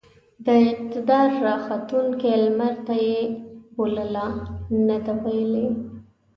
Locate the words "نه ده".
4.87-5.13